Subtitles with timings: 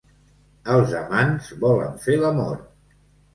[0.75, 2.59] Els amants volen fer l'amor.